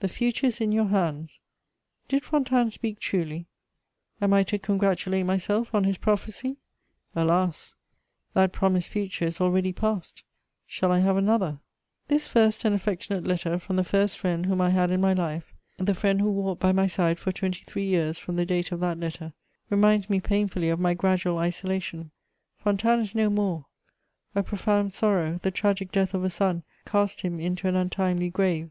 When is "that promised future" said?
8.34-9.24